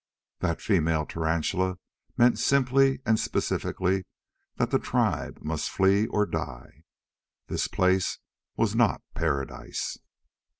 [0.39, 1.77] That female tarantula
[2.17, 4.07] meant simply and specifically
[4.55, 6.85] that the tribe must flee or die.
[7.45, 8.17] This place
[8.57, 9.99] was not paradise!